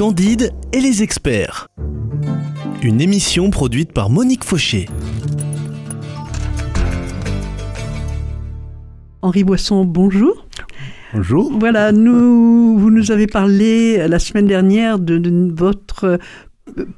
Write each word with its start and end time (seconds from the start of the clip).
Candide 0.00 0.54
et 0.72 0.80
les 0.80 1.02
experts. 1.02 1.68
Une 2.82 3.02
émission 3.02 3.50
produite 3.50 3.92
par 3.92 4.08
Monique 4.08 4.44
Fauché. 4.44 4.86
Henri 9.20 9.44
Boisson, 9.44 9.84
bonjour. 9.84 10.46
Bonjour. 11.12 11.52
Voilà, 11.60 11.92
nous, 11.92 12.78
vous 12.78 12.90
nous 12.90 13.10
avez 13.10 13.26
parlé 13.26 14.08
la 14.08 14.18
semaine 14.18 14.46
dernière 14.46 14.98
de, 14.98 15.18
de 15.18 15.52
votre 15.54 16.18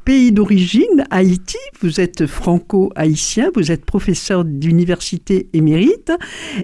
pays 0.05 0.31
d'origine, 0.31 1.05
Haïti. 1.11 1.59
Vous 1.81 2.01
êtes 2.01 2.27
franco-haïtien, 2.27 3.51
vous 3.57 3.73
êtes 3.73 3.85
professeur 3.85 4.45
d'université 4.45 5.49
émérite. 5.55 6.13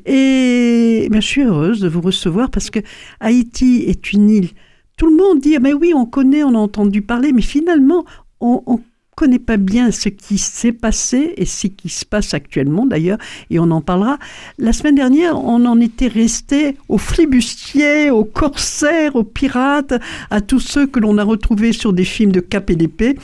Et 0.07 1.09
ben, 1.11 1.20
je 1.20 1.27
suis 1.27 1.43
heureuse 1.43 1.80
de 1.80 1.89
vous 1.89 2.00
recevoir 2.00 2.48
parce 2.48 2.70
que 2.70 2.79
Haïti 3.18 3.86
est 3.89 4.12
une 4.12 4.30
île. 4.30 4.50
Tout 4.98 5.06
le 5.06 5.16
monde 5.16 5.40
dit, 5.40 5.56
mais 5.60 5.72
oui, 5.72 5.92
on 5.94 6.06
connaît, 6.06 6.42
on 6.42 6.54
a 6.54 6.58
entendu 6.58 7.02
parler, 7.02 7.32
mais 7.32 7.43
finalement, 7.43 8.04
on, 8.40 8.62
on 8.66 8.80
connaît 9.18 9.40
pas 9.40 9.56
bien 9.56 9.90
ce 9.90 10.08
qui 10.08 10.39
s'est 10.39 10.72
passé 10.72 11.34
et 11.36 11.44
ce 11.44 11.66
qui 11.66 11.89
se 11.89 12.04
passe 12.04 12.34
actuellement 12.34 12.86
d'ailleurs, 12.86 13.18
et 13.50 13.58
on 13.58 13.68
en 13.72 13.80
parlera. 13.80 14.16
La 14.58 14.72
semaine 14.72 14.94
dernière, 14.94 15.36
on 15.44 15.64
en 15.66 15.80
était 15.80 16.06
resté 16.06 16.76
aux 16.89 16.98
flibustiers, 16.98 18.12
aux 18.12 18.22
corsaires, 18.25 19.16
aux 19.16 19.25
pirates, 19.25 19.94
à 20.30 20.40
tous 20.40 20.61
ceux 20.61 20.86
que 20.86 21.00
l'on 21.00 21.18
a 21.18 21.25
retrouvés 21.25 21.72
sur 21.72 21.92
des 21.92 22.04
films 22.04 22.30
de 22.30 22.39
cap 22.39 22.70
et 22.70 22.76
d'épée, 22.76 23.17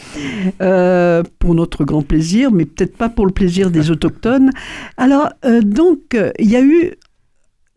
euh, 0.61 1.23
pour 1.39 1.55
notre 1.55 1.85
grand 1.85 2.03
plaisir, 2.03 2.51
mais 2.51 2.65
peut-être 2.65 2.97
pas 2.97 3.09
pour 3.09 3.25
le 3.25 3.33
plaisir 3.33 3.71
des 3.71 3.93
autochtones. 3.93 4.51
Alors, 4.97 5.29
euh, 5.45 5.61
donc, 5.61 6.17
il 6.41 6.51
y 6.51 6.57
a 6.57 6.63
eu 6.63 6.95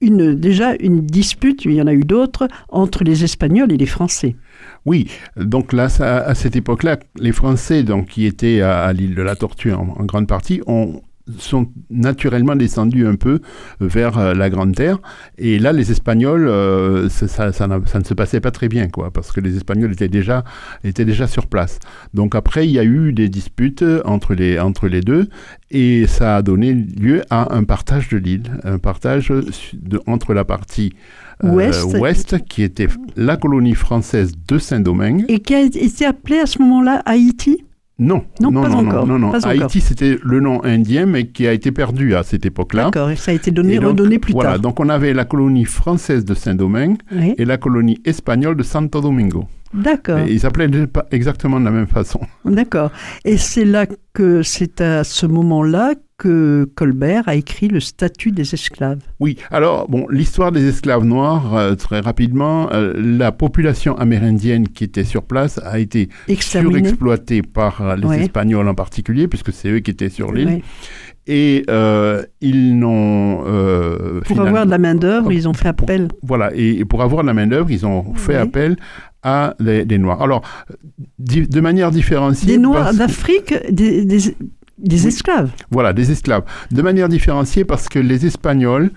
déjà 0.01 0.75
une 0.79 1.05
dispute, 1.05 1.65
il 1.65 1.73
y 1.73 1.81
en 1.81 1.87
a 1.87 1.93
eu 1.93 2.03
d'autres, 2.03 2.47
entre 2.69 3.03
les 3.03 3.23
Espagnols 3.23 3.71
et 3.71 3.77
les 3.77 3.85
Français. 3.85 4.35
Oui, 4.85 5.09
donc 5.35 5.73
là, 5.73 5.87
à 5.99 6.33
cette 6.35 6.55
époque-là, 6.55 6.97
les 7.19 7.31
Français, 7.31 7.83
donc, 7.83 8.07
qui 8.07 8.25
étaient 8.25 8.61
à, 8.61 8.91
l'île 8.93 9.15
de 9.15 9.21
la 9.21 9.35
Tortue 9.35 9.73
en, 9.73 9.85
grande 10.05 10.27
partie, 10.27 10.61
ont 10.65 11.01
sont 11.39 11.67
naturellement 11.89 12.55
descendus 12.55 13.05
un 13.05 13.15
peu 13.15 13.39
vers 13.79 14.17
euh, 14.17 14.33
la 14.33 14.49
Grande 14.49 14.75
Terre. 14.75 14.99
Et 15.37 15.59
là, 15.59 15.73
les 15.73 15.91
Espagnols, 15.91 16.47
euh, 16.47 17.09
ça, 17.09 17.27
ça, 17.27 17.51
ça, 17.51 17.67
ne 17.67 18.03
se 18.03 18.13
passait 18.13 18.39
pas 18.39 18.51
très 18.51 18.69
bien, 18.69 18.87
quoi, 18.87 19.11
parce 19.11 19.31
que 19.31 19.41
les 19.41 19.55
Espagnols 19.55 19.91
étaient 19.91 20.07
déjà, 20.07 20.43
étaient 20.83 21.05
déjà 21.05 21.27
sur 21.27 21.47
place. 21.47 21.79
Donc 22.13 22.35
après, 22.35 22.67
il 22.67 22.71
y 22.71 22.79
a 22.79 22.83
eu 22.83 23.13
des 23.13 23.29
disputes 23.29 23.83
entre 24.05 24.33
les, 24.33 24.59
entre 24.59 24.87
les 24.87 25.01
deux, 25.01 25.27
et 25.71 26.07
ça 26.07 26.37
a 26.37 26.41
donné 26.41 26.73
lieu 26.73 27.23
à 27.29 27.53
un 27.53 27.63
partage 27.63 28.09
de 28.09 28.17
l'île, 28.17 28.59
un 28.63 28.79
partage 28.79 29.29
de, 29.29 30.01
entre 30.07 30.33
la 30.33 30.45
partie 30.45 30.93
euh, 31.43 31.51
ouest. 31.51 31.83
ouest. 31.99 32.45
qui 32.45 32.63
était 32.63 32.87
la 33.15 33.37
colonie 33.37 33.75
française 33.75 34.33
de 34.47 34.57
Saint-Domingue. 34.57 35.25
Et 35.27 35.39
qui 35.39 35.53
a 35.53 35.61
été 35.61 36.05
appelée 36.05 36.39
à 36.39 36.45
ce 36.45 36.59
moment-là 36.59 37.03
Haïti? 37.05 37.63
Non, 37.99 38.23
non, 38.39 38.51
non, 38.51 38.61
pas 38.61 38.69
non, 38.69 38.77
encore. 38.87 39.07
non, 39.07 39.17
non, 39.17 39.31
pas 39.31 39.47
Haïti, 39.47 39.81
c'était 39.81 40.19
le 40.23 40.39
nom 40.39 40.63
indien, 40.63 41.05
mais 41.07 41.25
qui 41.27 41.47
a 41.47 41.53
été 41.53 41.71
perdu 41.71 42.13
à 42.15 42.21
cette 42.23 42.45
époque-là. 42.45 42.85
D'accord, 42.85 43.09
et 43.09 43.15
ça 43.15 43.31
a 43.31 43.33
été 43.33 43.49
donné, 43.49 43.73
Et 43.75 43.79
donc, 43.79 43.89
redonné 43.89 44.19
plus 44.19 44.33
voilà, 44.33 44.51
tard. 44.51 44.59
donc 44.59 44.79
on 44.79 44.87
avait 44.89 45.13
la 45.13 45.25
colonie 45.25 45.65
française 45.65 46.23
de 46.23 46.35
Saint-Domingue 46.35 46.97
Oui. 47.11 47.33
et 47.37 47.45
la 47.45 47.57
colonie 47.57 47.99
espagnole 48.05 48.55
de 48.55 48.63
Santo 48.63 49.01
Domingo. 49.01 49.45
D'accord, 49.73 50.19
ils 50.27 50.39
s'appelaient 50.39 50.87
pas 50.87 51.05
exactement 51.11 51.59
de 51.59 51.65
la 51.65 51.71
même 51.71 51.87
façon. 51.87 52.19
d'accord. 52.45 52.91
Et 53.25 53.37
c'est 53.37 53.65
là 53.65 53.85
que 54.13 54.41
c'est 54.43 54.81
à 54.81 55.03
ce 55.03 55.25
moment-là 55.25 55.93
que 56.17 56.67
Colbert 56.73 57.27
a 57.27 57.35
écrit 57.35 57.67
le 57.67 57.79
statut 57.79 58.31
des 58.31 58.55
esclaves. 58.55 59.01
Oui, 59.19 59.37
alors, 59.51 59.87
bon, 59.87 60.07
l'histoire 60.09 60.51
des 60.51 60.67
esclaves 60.67 61.03
noirs, 61.05 61.55
euh, 61.55 61.75
très 61.75 61.99
rapidement, 61.99 62.71
euh, 62.71 62.93
la 62.97 63.31
population 63.31 63.95
amérindienne 63.95 64.67
qui 64.67 64.83
était 64.85 65.03
sur 65.03 65.21
place 65.23 65.59
a 65.63 65.77
été 65.77 66.09
Exterminés. 66.27 66.79
surexploitée 66.79 67.43
par 67.43 67.95
les 67.97 68.07
Ouais. 68.07 68.21
Espagnols 68.23 68.67
en 68.67 68.73
particulier, 68.73 69.27
puisque 69.27 69.53
c'est 69.53 69.69
eux 69.69 69.79
qui 69.79 69.91
étaient 69.91 70.09
sur 70.09 70.31
l'île. 70.31 70.47
Ouais. 70.47 70.63
Et 71.27 71.65
euh, 71.69 72.23
ils 72.41 72.79
n'ont... 72.79 73.43
Pour 74.25 74.41
avoir 74.41 74.65
de 74.65 74.71
la 74.71 74.77
main-d'œuvre, 74.77 75.31
ils 75.31 75.47
ont 75.47 75.53
fait 75.53 75.67
appel. 75.67 76.07
Voilà, 76.23 76.51
et, 76.55 76.79
et 76.79 76.85
pour 76.85 77.03
avoir 77.03 77.21
de 77.21 77.27
la 77.27 77.33
main-d'œuvre, 77.35 77.69
ils 77.69 77.85
ont 77.85 78.15
fait 78.15 78.35
appel 78.37 78.77
à 79.23 79.55
les, 79.59 79.85
des 79.85 79.97
Noirs. 79.97 80.21
Alors, 80.21 80.41
de 81.19 81.61
manière 81.61 81.91
différenciée. 81.91 82.47
Des 82.53 82.57
Noirs 82.57 82.85
parce- 82.85 82.97
d'Afrique, 82.97 83.53
des, 83.71 84.05
des, 84.05 84.19
des 84.77 85.01
Oui. 85.01 85.07
esclaves. 85.07 85.51
Voilà, 85.71 85.93
des 85.93 86.11
esclaves. 86.11 86.43
De 86.71 86.81
manière 86.81 87.09
différenciée 87.09 87.65
parce 87.65 87.89
que 87.89 87.99
les 87.99 88.25
Espagnols 88.25 88.91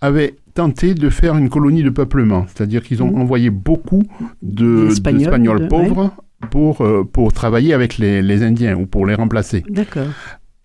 avaient 0.00 0.34
tenté 0.54 0.94
de 0.94 1.08
faire 1.08 1.36
une 1.36 1.48
colonie 1.48 1.82
de 1.82 1.90
peuplement, 1.90 2.44
c'est-à-dire 2.54 2.82
qu'ils 2.82 3.02
ont 3.02 3.10
Mhm. 3.10 3.20
envoyé 3.22 3.50
beaucoup 3.50 4.02
de- 4.42 4.86
D'Espagnols, 4.88 5.18
d'Espagnols 5.20 5.60
de- 5.62 5.66
pauvres 5.68 6.10
pour, 6.50 6.82
euh, 6.82 7.04
pour 7.10 7.32
travailler 7.32 7.72
avec 7.72 7.96
les, 7.98 8.20
les 8.20 8.42
Indiens 8.42 8.76
ou 8.76 8.84
pour 8.86 9.06
les 9.06 9.14
remplacer. 9.14 9.64
D'accord. 9.70 10.08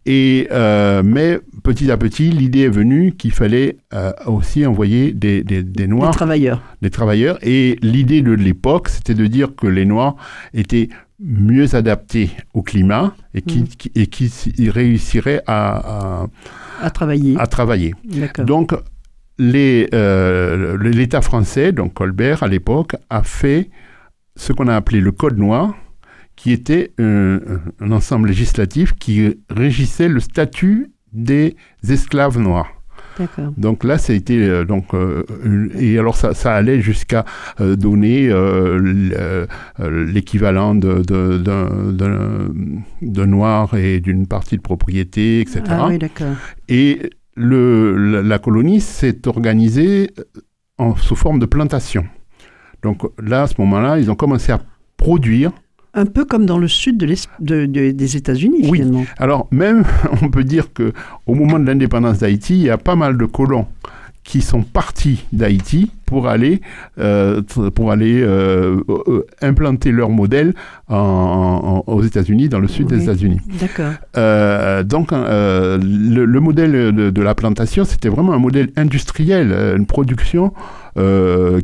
Et, 0.10 0.48
euh, 0.52 1.04
mais 1.04 1.38
petit 1.64 1.92
à 1.92 1.98
petit, 1.98 2.30
l'idée 2.30 2.62
est 2.62 2.70
venue 2.70 3.12
qu'il 3.12 3.32
fallait 3.32 3.78
euh, 3.94 4.14
aussi 4.26 4.66
envoyer 4.66 5.12
des, 5.12 5.44
des, 5.44 5.64
des 5.64 5.64
Des 5.64 5.88
Noirs 5.88 6.16
travailleurs. 6.16 6.62
des 6.82 6.90
travailleurs. 6.90 7.38
Et 7.42 7.78
l'idée 7.82 8.22
de 8.22 8.32
l'époque, 8.32 8.88
c'était 8.90 9.14
de 9.16 9.28
dire 9.28 9.54
que 9.56 9.68
les 9.68 9.84
Noirs 9.86 10.16
étaient 10.54 10.88
mieux 11.20 11.76
adaptés 11.76 12.30
au 12.54 12.62
climat 12.62 13.16
et 13.34 13.42
qui, 13.42 13.60
Mhm. 13.62 14.08
qui- 14.10 14.54
et 14.64 14.70
réussiraient 14.70 15.42
à, 15.46 16.22
à- 16.24 16.28
À 16.82 16.90
travailler. 16.90 17.36
à 17.38 17.48
travailler. 17.48 17.94
Donc, 18.46 18.74
euh, 19.94 20.78
l'État 20.82 21.22
français, 21.22 21.72
donc 21.72 21.94
Colbert 21.96 22.44
à 22.44 22.48
l'époque, 22.48 22.96
a 23.10 23.24
fait 23.24 23.70
ce 24.36 24.54
qu'on 24.54 24.68
a 24.68 24.76
appelé 24.76 25.02
le 25.02 25.12
Code 25.12 25.38
noir, 25.38 25.76
qui 26.38 26.54
était 26.54 26.94
un, 26.98 27.40
un 27.82 27.92
ensemble 27.92 28.30
législatif 28.30 28.94
qui 28.94 29.38
régissait 29.50 30.08
le 30.08 30.22
statut 30.22 30.94
des 31.12 31.58
esclaves 31.90 32.40
noirs. 32.40 32.78
Donc 33.58 33.84
là, 33.84 33.98
ça 33.98 34.14
a 34.14 34.16
été 34.16 34.38
euh, 34.38 34.64
donc 34.64 34.94
euh, 34.94 35.24
et 35.78 35.98
alors 35.98 36.16
ça, 36.16 36.34
ça 36.34 36.54
allait 36.54 36.82
jusqu'à 36.82 37.26
euh, 37.60 37.76
donner 37.76 38.30
l'équivalent 39.80 40.76
de, 40.76 41.04
noir 43.26 43.76
et 43.76 44.00
d'une 44.00 44.28
partie 44.28 44.58
de 44.58 44.62
propriété, 44.62 45.42
etc. 45.42 45.64
Ah 45.70 45.88
oui, 45.88 45.98
d'accord. 45.98 46.36
Et 46.70 47.10
le, 47.36 47.96
la, 47.96 48.22
la 48.22 48.40
colonie 48.40 48.82
s'est 48.82 49.28
organisée 49.28 50.12
en, 50.78 50.96
sous 50.96 51.16
forme 51.16 51.40
de 51.40 51.46
plantation. 51.46 52.06
Donc 52.84 53.02
là, 53.22 53.44
à 53.44 53.48
ce 53.48 53.56
moment-là, 53.60 54.00
ils 54.00 54.12
ont 54.12 54.16
commencé 54.16 54.52
à 54.52 54.60
produire. 54.98 55.52
Un 55.98 56.06
peu 56.06 56.26
comme 56.26 56.46
dans 56.46 56.60
le 56.60 56.68
sud 56.68 56.98
de 56.98 57.06
l'Es- 57.08 57.28
de- 57.40 57.66
de- 57.66 57.90
des 57.92 58.16
États-Unis, 58.18 58.60
Oui. 58.70 58.78
finalement. 58.80 59.04
Alors 59.18 59.48
même, 59.52 59.84
on 60.22 60.30
peut 60.30 60.44
dire 60.44 60.72
que 60.72 60.94
au 61.26 61.34
moment 61.34 61.58
de 61.60 61.66
l'indépendance 61.66 62.20
d'Haïti, 62.20 62.54
il 62.56 62.64
y 62.64 62.70
a 62.70 62.78
pas 62.78 62.96
mal 62.96 63.18
de 63.18 63.26
colons 63.26 63.66
qui 64.30 64.42
sont 64.42 64.62
partis 64.62 65.24
d'Haïti 65.32 65.90
pour 66.06 66.28
aller 66.28 66.60
euh, 67.00 67.42
pour 67.74 67.92
aller 67.92 68.22
euh, 68.22 68.78
euh, 68.90 69.26
implanter 69.42 69.92
leur 69.94 70.10
modèle 70.10 70.54
en- 70.90 71.84
en- 71.88 71.92
aux 71.94 72.02
États-Unis, 72.04 72.50
dans 72.50 72.60
le 72.60 72.68
sud 72.68 72.88
Oui. 72.92 72.98
des 72.98 73.04
États-Unis. 73.06 73.40
D'accord. 73.62 73.94
Euh, 74.18 74.84
donc, 74.84 75.12
le, 75.14 76.26
le 76.26 76.40
modèle 76.42 76.74
de, 76.94 77.10
de 77.10 77.22
la 77.22 77.36
plantation, 77.36 77.86
c'était 77.86 78.10
vraiment 78.10 78.34
un 78.34 78.38
modèle 78.40 78.70
industriel, 78.76 79.54
une 79.78 79.86
production 79.86 80.52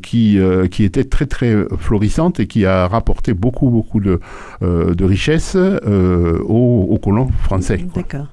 qui, 0.02 0.40
qui 0.72 0.84
était 0.84 1.04
très, 1.06 1.26
très 1.26 1.54
florissante 1.80 2.40
et 2.40 2.48
qui 2.48 2.66
a 2.66 2.88
rapporté 2.88 3.34
beaucoup, 3.34 3.70
beaucoup 3.70 4.00
de, 4.00 4.20
de 4.62 5.04
richesses 5.06 5.56
aux, 5.56 6.88
aux 6.90 7.00
colons 7.00 7.30
français. 7.44 7.84
D'accord. 7.96 8.28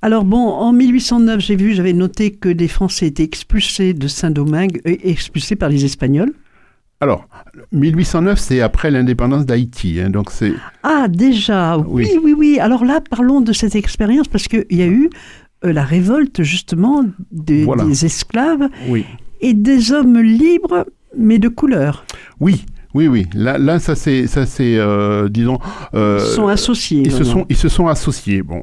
Alors 0.00 0.24
bon, 0.24 0.38
en 0.48 0.72
1809, 0.72 1.40
j'ai 1.40 1.56
vu, 1.56 1.74
j'avais 1.74 1.92
noté 1.92 2.30
que 2.30 2.48
les 2.48 2.68
Français 2.68 3.06
étaient 3.06 3.22
expulsés 3.22 3.94
de 3.94 4.08
Saint-Domingue, 4.08 4.80
euh, 4.86 4.96
expulsés 5.02 5.56
par 5.56 5.68
les 5.68 5.84
Espagnols. 5.84 6.32
Alors, 7.00 7.26
1809, 7.72 8.38
c'est 8.38 8.60
après 8.60 8.90
l'indépendance 8.90 9.44
d'Haïti. 9.44 9.98
hein, 10.00 10.08
donc, 10.10 10.30
c'est. 10.30 10.52
Ah, 10.84 11.06
déjà, 11.08 11.76
oui, 11.78 12.06
Oui. 12.14 12.20
oui, 12.22 12.34
oui. 12.36 12.58
Alors 12.60 12.84
là, 12.84 13.00
parlons 13.00 13.40
de 13.40 13.52
cette 13.52 13.74
expérience, 13.74 14.28
parce 14.28 14.46
qu'il 14.48 14.64
y 14.70 14.82
a 14.82 14.86
eu 14.86 15.10
euh, 15.64 15.72
la 15.72 15.84
révolte, 15.84 16.42
justement, 16.42 17.04
des, 17.32 17.64
Voilà. 17.64 17.84
des 17.84 18.04
esclaves 18.06 18.68
Oui. 18.88 19.04
et 19.40 19.52
des 19.52 19.90
hommes 19.92 20.18
libres, 20.20 20.86
mais 21.16 21.38
de 21.38 21.48
couleur. 21.48 22.04
Oui. 22.40 22.64
Oui, 22.94 23.08
oui. 23.08 23.26
Là, 23.34 23.56
là 23.58 23.78
ça 23.78 23.94
c'est, 23.94 24.26
ça 24.26 24.44
c'est, 24.46 24.76
euh, 24.76 25.28
disons. 25.28 25.58
euh, 25.94 26.18
Ils 26.20 26.34
sont 26.34 26.48
associés. 26.48 27.02
Ils 27.04 27.12
se, 27.12 27.24
sont, 27.24 27.46
ils 27.48 27.56
se 27.56 27.68
sont 27.68 27.88
associés. 27.88 28.42
Bon, 28.42 28.62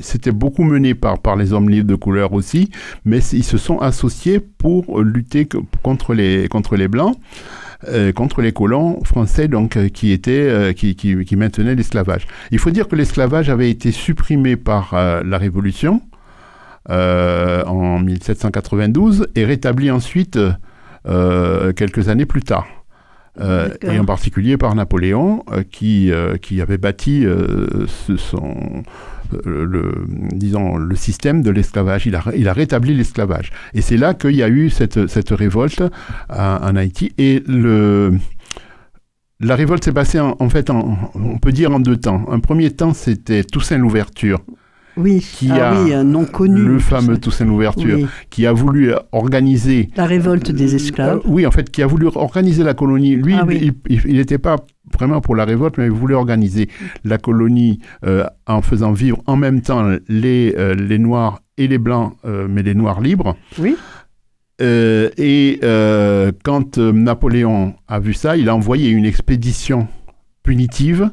c'était 0.00 0.30
beaucoup 0.32 0.62
mené 0.64 0.94
par, 0.94 1.18
par 1.18 1.36
les 1.36 1.52
hommes 1.52 1.68
libres 1.68 1.88
de 1.88 1.96
couleur 1.96 2.32
aussi, 2.32 2.70
mais 3.04 3.18
ils 3.32 3.42
se 3.44 3.58
sont 3.58 3.78
associés 3.78 4.38
pour 4.40 5.00
lutter 5.02 5.48
contre 5.82 6.14
les, 6.14 6.46
contre 6.48 6.76
les 6.76 6.86
Blancs, 6.88 7.16
euh, 7.88 8.12
contre 8.12 8.40
les 8.42 8.52
colons 8.52 9.02
français 9.04 9.48
donc, 9.48 9.76
euh, 9.76 9.88
qui, 9.88 10.12
étaient, 10.12 10.48
euh, 10.48 10.72
qui, 10.72 10.94
qui, 10.94 11.24
qui 11.24 11.36
maintenaient 11.36 11.74
l'esclavage. 11.74 12.26
Il 12.52 12.58
faut 12.58 12.70
dire 12.70 12.86
que 12.88 12.94
l'esclavage 12.96 13.50
avait 13.50 13.70
été 13.70 13.90
supprimé 13.90 14.56
par 14.56 14.94
la 14.94 15.38
Révolution 15.38 16.00
en 16.88 17.98
1792 17.98 19.26
et 19.34 19.44
rétabli 19.44 19.90
ensuite 19.90 20.38
quelques 21.04 22.08
années 22.08 22.26
plus 22.26 22.42
tard. 22.42 22.66
Euh, 23.40 23.68
et 23.82 23.98
en 23.98 24.04
particulier 24.04 24.56
par 24.56 24.74
Napoléon, 24.74 25.44
euh, 25.50 25.64
qui, 25.68 26.12
euh, 26.12 26.36
qui 26.36 26.60
avait 26.60 26.78
bâti 26.78 27.24
ce, 27.26 28.16
son, 28.16 28.84
le, 29.44 30.06
disons, 30.32 30.76
le 30.76 30.94
système 30.94 31.42
de 31.42 31.50
l'esclavage. 31.50 32.06
Il 32.06 32.14
a, 32.14 32.22
il 32.36 32.48
a 32.48 32.52
rétabli 32.52 32.94
l'esclavage. 32.94 33.50
Et 33.74 33.80
c'est 33.80 33.96
là 33.96 34.14
qu'il 34.14 34.36
y 34.36 34.42
a 34.42 34.48
eu 34.48 34.70
cette, 34.70 35.08
cette 35.08 35.30
révolte 35.30 35.82
en 36.28 36.76
Haïti. 36.76 37.12
Et 37.18 37.42
le, 37.48 38.12
la 39.40 39.56
révolte 39.56 39.84
s'est 39.84 39.92
passée 39.92 40.20
en, 40.20 40.36
en 40.38 40.48
fait, 40.48 40.70
en, 40.70 40.96
on 41.14 41.38
peut 41.38 41.52
dire 41.52 41.72
en 41.72 41.80
deux 41.80 41.96
temps. 41.96 42.26
Un 42.30 42.38
premier 42.38 42.70
temps, 42.70 42.94
c'était 42.94 43.42
Toussaint 43.42 43.78
l'ouverture 43.78 44.40
oui, 44.96 45.20
qui 45.20 45.50
ah 45.50 45.70
a 45.70 45.82
oui, 45.82 45.92
un 45.92 46.04
nom 46.04 46.24
connu. 46.24 46.60
Le 46.60 46.78
fameux 46.78 47.18
Toussaint 47.18 47.44
l'ouverture, 47.44 48.08
qui 48.30 48.46
a 48.46 48.52
voulu 48.52 48.92
organiser 49.12 49.90
la 49.96 50.06
révolte 50.06 50.52
des 50.52 50.74
esclaves. 50.74 51.18
Euh, 51.18 51.28
oui, 51.28 51.46
en 51.46 51.50
fait, 51.50 51.70
qui 51.70 51.82
a 51.82 51.86
voulu 51.86 52.06
organiser 52.14 52.62
la 52.62 52.74
colonie. 52.74 53.16
Lui, 53.16 53.34
ah 53.34 53.46
il 53.50 54.16
n'était 54.16 54.38
pas 54.38 54.56
vraiment 54.92 55.20
pour 55.20 55.34
la 55.34 55.44
révolte, 55.44 55.78
mais 55.78 55.86
il 55.86 55.90
voulait 55.90 56.14
organiser 56.14 56.68
la 57.04 57.18
colonie 57.18 57.80
euh, 58.04 58.24
en 58.46 58.62
faisant 58.62 58.92
vivre 58.92 59.20
en 59.26 59.36
même 59.36 59.62
temps 59.62 59.88
les, 60.08 60.54
euh, 60.56 60.74
les 60.74 60.98
Noirs 60.98 61.40
et 61.56 61.68
les 61.68 61.78
Blancs, 61.78 62.14
mais 62.24 62.62
les 62.62 62.74
Noirs 62.74 63.00
libres. 63.00 63.36
Oui. 63.58 63.76
et 64.60 65.60
quand 66.42 66.78
Napoléon 66.78 67.74
a 67.86 68.00
vu 68.00 68.12
ça, 68.12 68.36
il 68.36 68.48
a 68.48 68.54
envoyé 68.54 68.90
une 68.90 69.04
expédition 69.04 69.86
punitive 70.42 71.10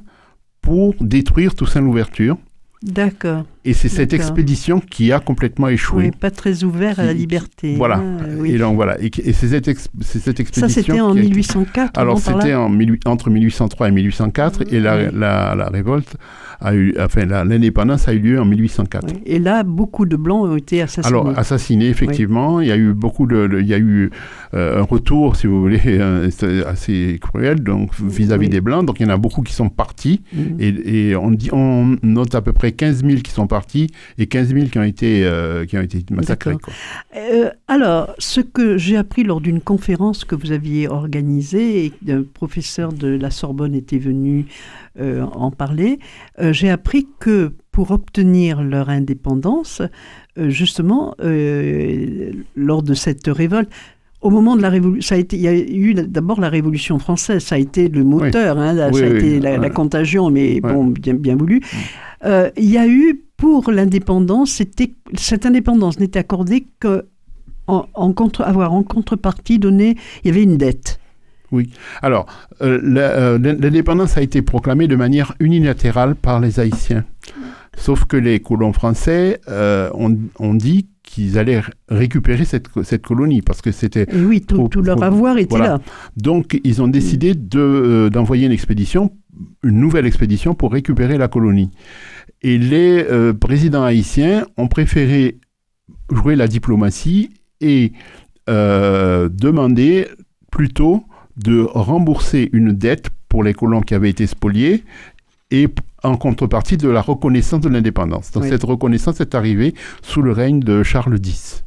pour 0.61 0.95
détruire 0.99 1.55
Toussaint 1.55 1.81
l'ouverture. 1.81 2.37
D'accord. 2.83 3.45
Et 3.63 3.73
c'est 3.73 3.89
cette 3.89 4.13
expédition 4.13 4.79
qui 4.79 5.11
a 5.11 5.19
complètement 5.19 5.67
échoué. 5.67 6.05
Oui, 6.05 6.11
pas 6.11 6.31
très 6.31 6.63
ouvert 6.63 6.99
à 6.99 7.05
la 7.05 7.13
liberté. 7.13 7.75
voilà. 7.75 8.01
Ah, 8.01 8.45
et 8.45 8.57
donc 8.57 8.75
voilà. 8.75 8.97
Et, 8.99 9.11
c'est 9.33 9.47
cette, 9.47 9.67
expédition. 9.67 10.67
Ça, 10.67 10.69
c'était 10.69 10.99
en 10.99 11.13
1804. 11.13 11.99
Alors, 11.99 12.19
c'était 12.19 12.55
en, 12.55 12.71
entre 13.05 13.29
1803 13.29 13.89
et 13.89 13.91
1804. 13.91 14.73
Et 14.73 14.79
la, 14.79 15.11
la, 15.11 15.53
la 15.55 15.69
révolte 15.69 16.17
a 16.61 16.75
eu, 16.75 16.95
enfin, 16.99 17.25
l'indépendance 17.25 18.07
a 18.07 18.13
eu 18.13 18.19
lieu 18.19 18.39
en 18.39 18.45
1804. 18.45 19.07
Et 19.25 19.39
là, 19.39 19.63
beaucoup 19.63 20.05
de 20.05 20.15
Blancs 20.15 20.45
ont 20.45 20.55
été 20.55 20.81
assassinés. 20.81 21.07
Alors, 21.07 21.37
assassinés, 21.37 21.89
effectivement. 21.89 22.61
Il 22.61 22.67
y 22.67 22.71
a 22.71 22.77
eu 22.77 22.93
beaucoup 22.93 23.25
de, 23.25 23.59
il 23.59 23.67
y 23.67 23.73
a 23.73 23.79
eu 23.79 24.11
euh, 24.53 24.79
un 24.79 24.83
retour, 24.83 25.35
si 25.35 25.47
vous 25.47 25.59
voulez, 25.59 25.81
euh, 25.85 26.29
assez 26.67 27.19
cruel, 27.21 27.61
donc 27.61 27.91
vis-à-vis 27.99 28.49
des 28.49 28.61
Blancs. 28.61 28.85
Donc, 28.85 28.99
il 28.99 29.07
y 29.07 29.09
en 29.09 29.13
a 29.13 29.17
beaucoup 29.17 29.41
qui 29.41 29.53
sont 29.53 29.69
partis. 29.69 30.21
Mm. 30.33 30.39
Et, 30.59 31.09
et, 31.09 31.15
on 31.15 31.31
dit, 31.31 31.49
on 31.51 31.97
note 32.03 32.35
à 32.35 32.41
peu 32.41 32.53
près 32.53 32.71
15 32.71 33.03
000 33.03 33.21
qui 33.21 33.31
sont 33.31 33.47
partis 33.51 33.87
et 34.17 34.25
15 34.25 34.53
000 34.53 34.65
qui 34.67 34.79
ont 34.79 34.83
été, 34.83 35.25
euh, 35.25 35.65
qui 35.65 35.77
ont 35.77 35.81
été 35.81 36.03
massacrés. 36.09 36.55
alors, 37.67 38.15
ce 38.17 38.41
que 38.41 38.77
j'ai 38.77 38.97
appris 38.97 39.23
lors 39.23 39.41
d'une 39.41 39.61
conférence 39.61 40.23
que 40.25 40.35
vous 40.35 40.51
aviez 40.51 40.87
organisée 40.87 41.85
et 41.85 42.11
un 42.11 42.23
professeur 42.23 42.93
de 42.93 43.09
la 43.09 43.29
Sorbonne 43.29 43.75
était 43.75 43.99
venu 43.99 44.45
euh, 44.99 45.21
en 45.21 45.51
parler, 45.51 45.99
euh, 46.41 46.51
j'ai 46.51 46.69
appris 46.69 47.07
que 47.19 47.53
pour 47.71 47.91
obtenir 47.91 48.61
leur 48.61 48.89
indépendance, 48.89 49.81
euh, 50.37 50.49
justement, 50.49 51.15
lors 52.55 52.83
de 52.83 52.93
cette 52.93 53.27
révolte, 53.27 53.69
au 54.19 54.29
moment 54.29 54.57
de 54.57 54.61
la 54.61 54.69
révolution, 54.69 55.07
ça 55.07 55.15
a 55.15 55.17
été, 55.17 55.37
il 55.37 55.41
y 55.41 55.47
a 55.47 55.55
eu 55.55 55.93
d'abord 55.93 56.41
la 56.41 56.49
Révolution 56.49 56.99
française, 56.99 57.41
ça 57.41 57.55
a 57.55 57.57
été 57.57 57.87
le 57.87 58.03
moteur, 58.03 58.57
hein, 58.59 58.75
ça 58.75 59.03
a 59.03 59.07
été 59.07 59.39
la, 59.39 59.69
contagion, 59.69 60.29
mais 60.29 60.59
bon, 60.59 60.87
bien, 60.87 61.13
bien 61.13 61.35
voulu. 61.37 61.61
il 62.25 62.69
y 62.69 62.77
a 62.77 62.87
eu 62.87 63.21
pour 63.41 63.71
l'indépendance, 63.71 64.61
cette 65.17 65.45
indépendance 65.47 65.99
n'était 65.99 66.19
accordée 66.19 66.67
que 66.79 67.07
en, 67.65 68.13
contre, 68.13 68.43
avoir 68.43 68.71
en 68.71 68.83
contrepartie 68.83 69.57
donné, 69.57 69.95
il 70.23 70.27
y 70.27 70.29
avait 70.29 70.43
une 70.43 70.57
dette. 70.57 70.99
Oui. 71.51 71.71
Alors, 72.03 72.27
euh, 72.61 72.79
euh, 72.97 73.39
l'indépendance 73.39 74.15
a 74.15 74.21
été 74.21 74.43
proclamée 74.43 74.87
de 74.87 74.95
manière 74.95 75.33
unilatérale 75.39 76.13
par 76.13 76.39
les 76.39 76.59
Haïtiens. 76.59 77.03
Sauf 77.75 78.05
que 78.05 78.15
les 78.15 78.41
colons 78.41 78.73
français 78.73 79.41
euh, 79.47 79.89
ont, 79.93 80.53
dit 80.53 80.89
qu'ils 81.01 81.39
allaient 81.39 81.63
récupérer 81.89 82.45
cette, 82.45 82.67
cette, 82.83 83.01
colonie 83.01 83.41
parce 83.41 83.61
que 83.61 83.71
c'était. 83.71 84.05
Oui, 84.13 84.41
tout, 84.41 84.69
leur 84.83 85.01
avoir 85.01 85.39
était 85.39 85.57
là. 85.57 85.79
Donc, 86.15 86.59
ils 86.63 86.79
ont 86.81 86.87
décidé 86.87 87.33
de, 87.33 88.09
d'envoyer 88.13 88.45
une 88.45 88.51
expédition, 88.51 89.11
une 89.63 89.79
nouvelle 89.79 90.05
expédition 90.05 90.53
pour 90.53 90.71
récupérer 90.71 91.17
la 91.17 91.27
colonie. 91.27 91.71
Et 92.43 92.57
les 92.57 93.05
présidents 93.39 93.83
haïtiens 93.83 94.45
ont 94.57 94.67
préféré 94.67 95.39
jouer 96.11 96.35
la 96.35 96.47
diplomatie 96.47 97.29
et 97.59 97.93
demander 98.47 100.07
plutôt 100.51 101.03
de 101.37 101.61
rembourser 101.61 102.49
une 102.51 102.73
dette 102.73 103.09
pour 103.29 103.43
les 103.43 103.53
colons 103.53 103.81
qui 103.81 103.93
avaient 103.93 104.09
été 104.09 104.27
spoliés 104.27 104.83
et 105.51 105.67
en 106.03 106.17
contrepartie 106.17 106.77
de 106.77 106.89
la 106.89 107.01
reconnaissance 107.01 107.61
de 107.61 107.69
l'indépendance. 107.69 108.31
Donc 108.31 108.45
cette 108.45 108.63
reconnaissance 108.63 109.21
est 109.21 109.35
arrivée 109.35 109.75
sous 110.01 110.21
le 110.21 110.31
règne 110.31 110.59
de 110.59 110.83
Charles 110.83 111.19
X. 111.23 111.63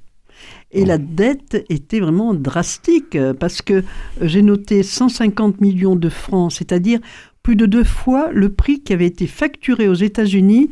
Et 0.72 0.84
la 0.84 0.98
dette 0.98 1.64
était 1.68 2.00
vraiment 2.00 2.34
drastique 2.34 3.16
parce 3.38 3.62
que 3.62 3.84
j'ai 4.20 4.42
noté 4.42 4.82
150 4.82 5.60
millions 5.60 5.94
de 5.94 6.08
francs, 6.08 6.52
c'est-à-dire 6.52 6.98
plus 7.44 7.54
de 7.54 7.66
deux 7.66 7.84
fois 7.84 8.32
le 8.32 8.48
prix 8.48 8.82
qui 8.82 8.92
avait 8.92 9.06
été 9.06 9.28
facturé 9.28 9.86
aux 9.86 9.94
États-Unis 9.94 10.70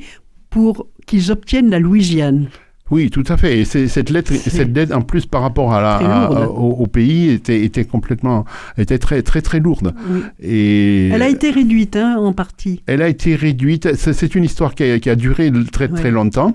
pour 0.50 0.88
qu'ils 1.06 1.30
obtiennent 1.30 1.70
la 1.70 1.78
Louisiane. 1.78 2.48
Oui, 2.92 3.08
tout 3.08 3.24
à 3.28 3.38
fait. 3.38 3.60
Et 3.60 3.64
cette 3.64 4.10
lettre, 4.10 4.34
cette 4.34 4.70
dette 4.74 4.92
en 4.92 5.00
plus 5.00 5.24
par 5.24 5.40
rapport 5.40 5.72
à 5.72 5.80
la, 5.80 6.30
au, 6.30 6.86
pays 6.86 7.30
était, 7.30 7.64
était 7.64 7.86
complètement, 7.86 8.44
était 8.76 8.98
très 8.98 9.22
très 9.22 9.40
très 9.40 9.60
lourde. 9.60 9.94
Et 10.42 11.08
elle 11.08 11.22
a 11.22 11.28
été 11.30 11.50
réduite 11.50 11.96
hein, 11.96 12.16
en 12.18 12.34
partie. 12.34 12.82
Elle 12.86 13.00
a 13.00 13.08
été 13.08 13.34
réduite. 13.34 13.94
C'est 13.94 14.34
une 14.34 14.44
histoire 14.44 14.74
qui 14.74 14.84
a, 14.84 14.98
qui 14.98 15.08
a, 15.08 15.16
duré 15.16 15.50
très 15.72 15.88
très 15.88 16.10
longtemps. 16.10 16.54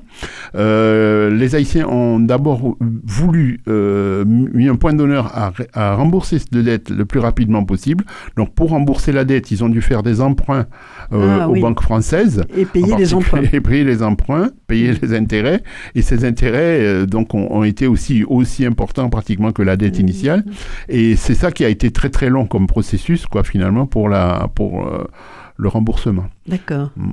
Euh, 0.54 1.32
les 1.32 1.56
Haïtiens 1.56 1.88
ont 1.88 2.20
d'abord 2.20 2.78
voulu 2.80 3.62
euh, 3.68 4.24
mis 4.24 4.68
un 4.68 4.76
point 4.76 4.94
d'honneur 4.94 5.32
à, 5.36 5.54
à, 5.74 5.96
rembourser 5.96 6.38
cette 6.38 6.54
dette 6.54 6.92
le 6.92 7.06
plus 7.06 7.20
rapidement 7.20 7.64
possible. 7.64 8.06
Donc 8.36 8.54
pour 8.54 8.70
rembourser 8.70 9.12
la 9.12 9.26
dette, 9.26 9.50
ils 9.50 9.64
ont 9.64 9.70
dû 9.70 9.82
faire 9.82 10.04
des 10.04 10.22
emprunts 10.22 10.68
euh, 11.14 11.40
ah 11.42 11.50
aux 11.50 11.56
banques 11.56 11.82
françaises 11.82 12.44
et 12.56 12.66
payer 12.66 12.96
les 12.96 13.16
emprunts, 13.16 13.42
et 13.54 13.60
payer 13.60 13.84
les 13.84 14.04
emprunts, 14.04 14.50
payer 14.68 14.94
les 15.02 15.16
intérêts. 15.16 15.64
Et 15.96 16.04
ces 16.04 16.27
intérêts 16.28 16.80
euh, 16.82 17.06
donc 17.06 17.34
ont, 17.34 17.64
été 17.64 17.88
aussi 17.88 18.24
aussi 18.24 18.66
importants 18.66 19.10
pratiquement 19.10 19.52
que 19.52 19.64
la 19.64 19.78
dette 19.78 20.00
initiale. 20.00 20.44
Et 20.90 21.16
c'est 21.16 21.34
ça 21.34 21.52
qui 21.52 21.66
a 21.66 21.70
été 21.70 21.92
très 21.92 22.10
très 22.10 22.30
long 22.30 22.46
comme 22.46 22.68
processus 22.68 23.26
quoi 23.26 23.44
finalement 23.44 23.88
pour 23.88 24.10
la 24.10 24.50
pour 24.54 24.86
euh, 24.86 25.06
le 25.58 25.68
remboursement. 25.68 26.26
D'accord. 26.48 26.92
Mmh. 26.96 27.12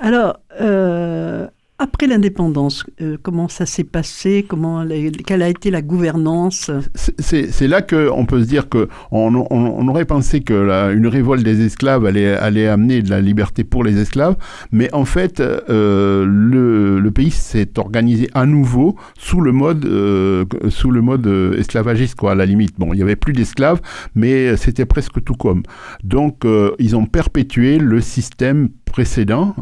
Alors, 0.00 0.38
euh, 0.60 1.46
après 1.80 2.08
l'indépendance, 2.08 2.84
euh, 3.00 3.16
comment 3.22 3.46
ça 3.46 3.64
s'est 3.64 3.84
passé? 3.84 4.44
Comment 4.46 4.84
quelle 5.24 5.42
a 5.42 5.48
été 5.48 5.70
la 5.70 5.80
gouvernance? 5.80 6.72
C'est 6.96 7.68
là 7.68 7.82
qu'on 7.82 8.26
peut 8.26 8.42
se 8.42 8.48
dire 8.48 8.68
que 8.68 8.88
on, 9.12 9.88
aurait 9.88 10.04
pensé 10.04 10.40
que 10.40 10.92
une 10.92 11.06
révolte 11.06 11.44
des 11.44 11.64
esclaves 11.64 12.04
allait, 12.04 12.34
allait, 12.34 12.66
amener 12.66 13.02
de 13.02 13.10
la 13.10 13.20
liberté 13.20 13.62
pour 13.62 13.84
les 13.84 13.96
esclaves, 14.00 14.36
mais 14.72 14.92
en 14.92 15.04
fait, 15.04 15.40
euh, 15.40 16.26
le, 16.26 17.10
pays 17.12 17.30
s'est 17.30 17.78
organisé 17.78 18.28
à 18.34 18.44
nouveau 18.44 18.96
sous 19.18 19.40
le 19.40 19.52
mode 19.52 19.84
euh, 19.86 20.44
sous 20.68 20.90
le 20.90 21.00
mode 21.00 21.26
esclavagiste 21.56 22.16
quoi. 22.16 22.32
À 22.32 22.34
la 22.34 22.44
limite, 22.44 22.74
bon, 22.78 22.92
il 22.92 22.98
y 22.98 23.02
avait 23.02 23.16
plus 23.16 23.32
d'esclaves, 23.32 23.80
mais 24.14 24.56
c'était 24.56 24.84
presque 24.84 25.22
tout 25.24 25.34
comme. 25.34 25.62
Donc, 26.02 26.44
ils 26.78 26.96
ont 26.96 27.06
perpétué 27.06 27.78
le 27.78 28.00
système 28.00 28.68
précédent, 28.98 29.54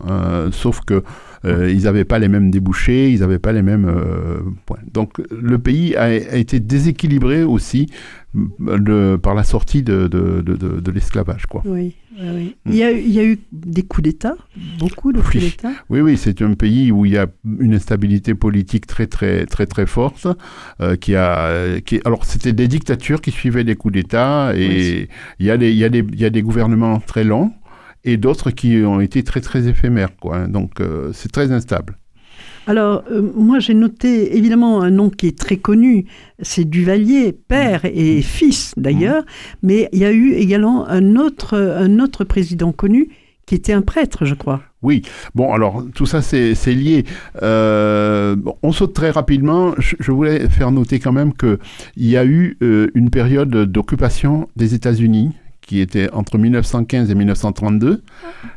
sauf 0.50 0.80
que 0.80 1.02
euh, 1.46 1.70
ils 1.70 1.84
n'avaient 1.84 2.04
pas 2.04 2.18
les 2.18 2.28
mêmes 2.28 2.50
débouchés, 2.50 3.10
ils 3.10 3.20
n'avaient 3.20 3.38
pas 3.38 3.52
les 3.52 3.62
mêmes 3.62 3.88
euh, 3.88 4.38
points. 4.64 4.78
Donc 4.92 5.22
le 5.30 5.58
pays 5.58 5.94
a, 5.96 6.12
été 6.12 6.60
déséquilibré 6.60 7.44
aussi 7.44 7.86
de, 8.34 9.16
par 9.16 9.34
la 9.34 9.44
sortie 9.44 9.82
de, 9.82 10.08
de, 10.08 10.40
de, 10.42 10.90
l'esclavage. 10.90 11.46
Quoi. 11.46 11.62
Oui, 11.64 11.94
oui. 12.18 12.56
Mm. 12.64 12.70
Il, 12.70 12.74
y 12.74 12.82
a, 12.82 12.90
il, 12.90 13.10
y 13.10 13.20
a, 13.20 13.24
eu 13.24 13.38
des 13.52 13.82
coups 13.82 14.04
d'État, 14.04 14.34
beaucoup 14.78 15.12
de 15.12 15.20
coups 15.20 15.38
d'État. 15.38 15.70
Oui, 15.88 16.00
oui, 16.00 16.16
c'est 16.16 16.42
un 16.42 16.54
pays 16.54 16.90
où 16.90 17.06
il 17.06 17.12
y 17.12 17.18
a 17.18 17.26
une 17.60 17.74
instabilité 17.74 18.34
politique 18.34 18.86
très, 18.86 19.06
très, 19.06 19.46
très, 19.46 19.66
très 19.66 19.86
forte. 19.86 20.26
Euh, 20.80 20.96
qui 20.96 21.14
a, 21.14 21.80
qui, 21.80 22.00
alors, 22.04 22.24
c'était 22.24 22.52
des 22.52 22.68
dictatures 22.68 23.20
qui 23.20 23.30
suivaient 23.30 23.64
des 23.64 23.76
coups 23.76 23.94
d'État 23.94 24.52
et 24.56 25.08
il, 25.38 25.46
y 25.46 25.50
a 25.50 25.56
des, 25.56 25.70
il, 25.70 25.78
y 25.78 25.84
a 25.84 25.88
des, 25.88 26.00
il 26.00 26.20
y 26.20 26.24
a 26.24 26.30
des 26.30 26.42
gouvernements 26.42 26.98
très 27.00 27.24
longs 27.24 27.52
et 28.06 28.16
d'autres 28.16 28.50
qui 28.50 28.82
ont 28.84 29.00
été 29.00 29.22
très 29.22 29.40
très 29.40 29.68
éphémères. 29.68 30.16
Quoi, 30.16 30.36
hein. 30.38 30.48
Donc 30.48 30.80
euh, 30.80 31.10
c'est 31.12 31.30
très 31.30 31.52
instable. 31.52 31.98
Alors, 32.68 33.04
euh, 33.10 33.22
moi, 33.36 33.60
j'ai 33.60 33.74
noté 33.74 34.36
évidemment 34.36 34.82
un 34.82 34.90
nom 34.90 35.08
qui 35.08 35.28
est 35.28 35.38
très 35.38 35.56
connu, 35.56 36.06
c'est 36.40 36.64
Duvalier, 36.64 37.32
père 37.32 37.82
mmh. 37.84 37.90
et 37.94 38.22
fils 38.22 38.74
d'ailleurs, 38.76 39.22
mmh. 39.22 39.26
mais 39.62 39.88
il 39.92 40.00
y 40.00 40.04
a 40.04 40.10
eu 40.10 40.32
également 40.32 40.88
un 40.88 41.16
autre, 41.16 41.56
un 41.56 42.00
autre 42.00 42.24
président 42.24 42.72
connu 42.72 43.10
qui 43.46 43.54
était 43.54 43.72
un 43.72 43.82
prêtre, 43.82 44.24
je 44.24 44.34
crois. 44.34 44.62
Oui, 44.82 45.02
bon, 45.36 45.52
alors 45.52 45.84
tout 45.94 46.06
ça 46.06 46.20
c'est 46.20 46.54
lié. 46.66 47.04
Euh, 47.42 48.34
on 48.64 48.72
saute 48.72 48.92
très 48.92 49.10
rapidement. 49.10 49.72
Je, 49.78 50.10
voulais 50.10 50.48
faire 50.48 50.72
noter 50.72 50.98
quand 50.98 51.12
même 51.12 51.32
qu'il 51.32 51.58
y 51.96 52.16
a 52.16 52.24
eu 52.24 52.58
une 52.60 53.10
période 53.10 53.50
d'occupation 53.50 54.48
des 54.56 54.74
États-Unis 54.74 55.30
qui 55.66 55.80
était 55.80 56.10
entre 56.12 56.38
1915 56.38 57.10
et 57.10 57.14
1932, 57.14 58.02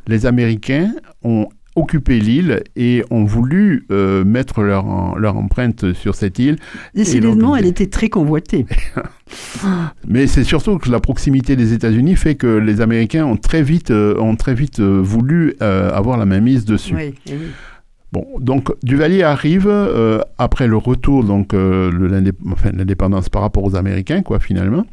les 0.08 0.26
Américains 0.26 0.94
ont 1.24 1.50
occupé 1.76 2.20
l'île 2.20 2.64
et 2.76 3.04
ont 3.10 3.24
voulu 3.24 3.86
euh, 3.92 4.24
mettre 4.26 4.62
leur, 4.62 5.18
leur 5.18 5.38
empreinte 5.38 5.94
sur 5.94 6.16
cette 6.16 6.40
île. 6.40 6.58
Décidément, 6.94 7.56
elle 7.56 7.66
était 7.66 7.88
très 7.88 8.10
convoitée. 8.10 8.66
Mais 10.08 10.28
c'est 10.28 10.44
surtout 10.44 10.78
que 10.78 10.90
la 10.90 11.00
proximité 11.00 11.56
des 11.56 11.74
États-Unis 11.74 12.16
fait 12.16 12.36
que 12.36 12.48
les 12.48 12.82
Américains 12.82 13.26
ont 13.26 13.38
très 13.38 13.64
vite, 13.64 13.92
euh, 13.92 14.20
ont 14.20 14.36
très 14.36 14.54
vite 14.54 14.80
euh, 14.80 15.00
voulu 15.02 15.56
avoir 15.60 16.18
la 16.18 16.26
main 16.26 16.40
mise 16.40 16.66
dessus. 16.66 16.96
Oui, 16.96 17.14
oui. 17.28 17.34
Bon, 18.12 18.26
donc 18.40 18.74
Duvalier 18.82 19.22
arrive 19.22 19.68
euh, 19.70 20.22
après 20.40 20.66
le 20.66 20.78
retour 20.78 21.24
donc 21.24 21.54
euh, 21.54 21.92
l'indépendance 22.74 23.30
par 23.30 23.44
rapport 23.44 23.64
aux 23.64 23.76
Américains 23.76 24.24
quoi 24.24 24.40
finalement 24.40 24.88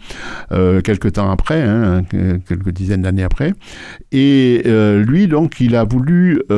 euh, 0.53 0.83
quelques 0.83 1.15
temps 1.15 1.31
après, 1.31 1.63
hein, 1.63 2.03
quelques 2.11 2.73
dizaines 2.73 3.01
d'années 3.01 3.23
après, 3.23 3.55
et 4.13 4.65
euh, 4.67 5.03
lui 5.03 5.29
donc 5.29 5.61
il 5.61 5.77
a 5.77 5.85
voulu 5.85 6.43
il 6.51 6.55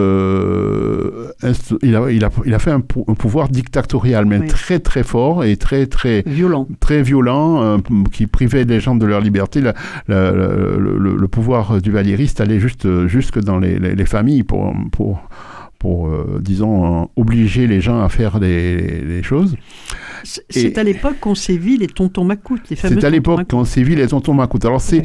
a, 1.96 2.10
il, 2.10 2.24
a, 2.24 2.30
il 2.44 2.54
a 2.54 2.58
fait 2.58 2.72
un, 2.72 2.80
pouvoir 2.80 3.50
dictatorial 3.50 4.24
mais 4.24 4.48
très 4.48 4.80
très 4.80 5.04
fort 5.04 5.44
et 5.44 5.56
très 5.56 5.86
très 5.86 6.24
violent. 6.26 6.66
très 6.80 7.02
violent 7.02 7.78
qui 8.10 8.26
privait 8.26 8.64
les 8.64 8.80
gens 8.80 8.96
de 8.96 9.06
leur 9.06 9.20
liberté. 9.20 9.60
le, 9.60 9.72
le, 10.08 11.16
le, 11.16 11.28
pouvoir 11.28 11.80
duvalieriste 11.80 12.40
allait 12.40 12.58
juste 12.58 13.06
jusque 13.06 13.38
dans 13.38 13.60
les, 13.60 13.78
les, 13.78 13.94
les 13.94 14.06
familles 14.06 14.42
pour 14.42 14.74
pour 14.90 15.22
pour, 15.78 16.08
euh, 16.08 16.40
disons, 16.40 17.08
obliger 17.16 17.66
les 17.66 17.80
gens 17.80 18.00
à 18.02 18.08
faire 18.08 18.40
des, 18.40 19.02
des 19.06 19.22
choses. 19.22 19.56
C'est 20.24 20.78
à 20.78 20.82
l'époque 20.82 21.16
qu'on 21.20 21.34
sévit 21.34 21.76
les 21.76 21.86
tontons 21.86 22.24
macoutes, 22.24 22.68
les 22.70 22.76
C'est 22.76 23.04
à 23.04 23.10
l'époque 23.10 23.48
qu'on 23.48 23.64
sévit 23.64 23.94
les 23.94 24.08
tontons 24.08 24.34
macoutes. 24.34 24.64
Alors 24.64 24.80
c'est 24.80 25.02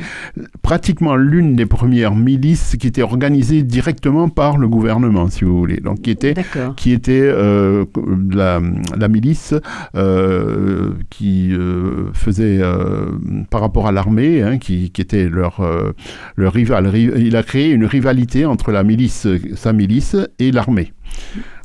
pratiquement 0.62 1.16
l'une 1.16 1.56
des 1.56 1.66
premières 1.66 2.16
milices 2.16 2.76
qui 2.80 2.88
était 2.88 3.02
organisée 3.02 3.64
directement 3.64 4.30
par 4.30 4.58
le 4.58 4.68
gouvernement, 4.68 5.30
si 5.30 5.44
vous 5.44 5.58
voulez. 5.58 5.78
Donc 5.78 6.02
qui 6.02 6.12
était, 6.12 6.34
qui 6.78 6.92
était 6.92 7.22
euh, 7.22 7.86
la, 8.32 8.62
la, 8.98 9.08
milice 9.08 9.54
euh, 9.96 10.94
qui 11.10 11.54
euh, 11.54 12.12
faisait 12.14 12.60
euh, 12.62 13.12
par 13.50 13.62
rapport 13.62 13.88
à 13.88 13.92
l'armée, 13.92 14.42
hein, 14.42 14.58
qui, 14.58 14.90
qui, 14.92 15.02
était 15.02 15.30
leur, 15.30 15.60
euh, 15.60 15.92
leur 16.36 16.54
rival. 16.54 16.92
Il 16.96 17.36
a 17.36 17.44
créé 17.44 17.70
une 17.70 17.86
rivalité 17.86 18.46
entre 18.46 18.72
la 18.72 18.84
milice, 18.84 19.28
sa 19.56 19.74
milice 19.74 20.16
et 20.40 20.52
l'armée. 20.52 20.63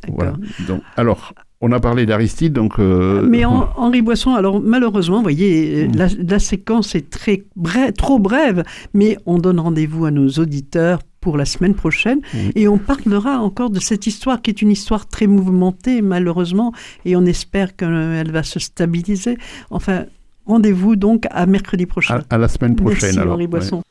Voilà. 0.07 0.33
Donc, 0.67 0.81
alors, 0.95 1.33
on 1.61 1.71
a 1.71 1.79
parlé 1.79 2.05
d'Aristide, 2.05 2.53
donc. 2.53 2.79
Euh, 2.79 3.21
Mais 3.27 3.43
Henri 3.45 4.01
Boisson, 4.01 4.33
alors 4.33 4.61
malheureusement, 4.61 5.17
vous 5.17 5.23
voyez, 5.23 5.87
mm. 5.87 6.25
la, 6.27 6.39
séquence 6.39 6.95
est 6.95 7.09
très 7.09 7.43
trop 7.97 8.19
brève, 8.19 8.63
mais 8.93 9.17
on 9.25 9.37
donne 9.37 9.59
rendez-vous 9.59 10.05
à 10.05 10.11
nos 10.11 10.29
auditeurs 10.29 10.99
pour 11.19 11.35
la 11.35 11.43
semaine 11.43 11.75
prochaine 11.75 12.21
mm. 12.33 12.37
et 12.55 12.67
on 12.67 12.77
parlera 12.77 13.39
encore 13.39 13.69
de 13.69 13.79
cette 13.79 14.07
histoire 14.07 14.41
qui 14.41 14.51
est 14.51 14.61
une 14.61 14.71
histoire 14.71 15.07
très 15.07 15.27
mouvementée, 15.27 16.01
malheureusement, 16.01 16.71
et 17.03 17.15
on 17.15 17.25
espère 17.25 17.75
qu'elle 17.75 18.31
va 18.31 18.43
se 18.43 18.59
stabiliser. 18.59 19.37
Enfin, 19.69 20.05
rendez-vous 20.45 20.95
donc 20.95 21.27
à 21.29 21.45
mercredi 21.45 21.85
prochain. 21.85 22.21
À, 22.29 22.37
la 22.37 22.47
semaine 22.47 22.75
prochaine, 22.75 23.01
Merci, 23.01 23.19
alors. 23.19 23.33
Henri 23.33 23.47
Boisson. 23.47 23.83